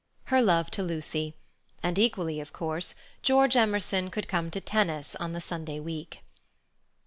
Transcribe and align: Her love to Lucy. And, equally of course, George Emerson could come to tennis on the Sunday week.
Her 0.33 0.41
love 0.41 0.71
to 0.71 0.81
Lucy. 0.81 1.35
And, 1.83 1.99
equally 1.99 2.39
of 2.39 2.51
course, 2.53 2.95
George 3.21 3.55
Emerson 3.55 4.09
could 4.09 4.27
come 4.27 4.49
to 4.49 4.59
tennis 4.59 5.15
on 5.17 5.33
the 5.33 5.39
Sunday 5.41 5.79
week. 5.79 6.23